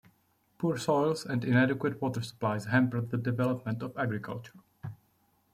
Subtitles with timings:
[0.57, 4.57] Poor soils and inadequate water supplies hampered the development of agriculture.